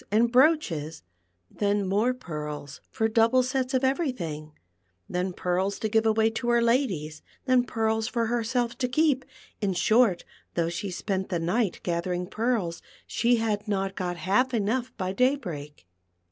19 0.11 0.19
and 0.23 0.31
brooches, 0.31 1.03
then 1.51 1.85
more 1.87 2.11
pearls 2.11 2.81
for 2.89 3.07
double 3.07 3.43
sets 3.43 3.75
of 3.75 3.83
every 3.83 4.11
thing, 4.11 4.51
then 5.07 5.31
pearls 5.31 5.77
to 5.77 5.87
give 5.87 6.07
away 6.07 6.27
to 6.27 6.49
her 6.49 6.59
ladies, 6.59 7.21
then 7.45 7.63
pearls 7.63 8.07
for 8.07 8.25
herself 8.25 8.75
to 8.75 8.87
keep; 8.87 9.23
in 9.61 9.73
short, 9.73 10.25
though 10.55 10.69
she 10.69 10.89
spent 10.89 11.29
the 11.29 11.37
night 11.37 11.79
gathering 11.83 12.25
pearls, 12.25 12.81
she 13.05 13.35
had 13.35 13.67
not 13.67 13.93
got 13.93 14.17
half 14.17 14.55
enough 14.55 14.91
by 14.97 15.13
da\ 15.13 15.35
break. 15.35 15.85